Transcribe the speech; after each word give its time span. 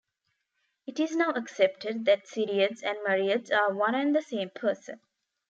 It 0.87 0.99
is 0.99 1.15
now 1.15 1.29
accepted 1.29 2.05
that 2.05 2.25
Cyriades 2.25 2.81
and 2.81 2.97
Mariades 3.07 3.51
are 3.51 3.71
one 3.71 3.93
and 3.93 4.15
the 4.15 4.23
same 4.23 4.49
person. 4.49 4.99